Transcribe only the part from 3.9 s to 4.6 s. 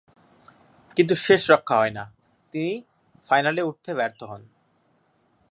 ব্যর্থ হন।